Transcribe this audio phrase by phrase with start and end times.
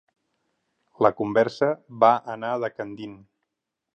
[1.07, 1.69] La conversa
[2.05, 3.17] va anar decandint.